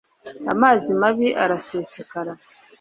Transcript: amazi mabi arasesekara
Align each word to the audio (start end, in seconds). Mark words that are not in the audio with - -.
amazi 0.53 0.89
mabi 1.01 1.27
arasesekara 1.43 2.33